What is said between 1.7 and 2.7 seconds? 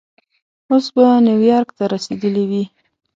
ته رسېدلی وې.